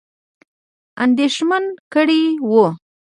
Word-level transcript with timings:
اندېښمن 1.03 1.63
کړي 1.93 2.21
وه. 2.49 2.65